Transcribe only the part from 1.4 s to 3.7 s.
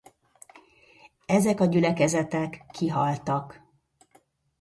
a gyülekezetek kihaltak.